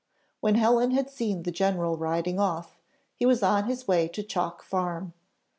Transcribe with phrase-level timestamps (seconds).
[0.39, 2.79] When Helen had seen the general riding off,
[3.13, 5.13] he was on his way to Chalk Farm.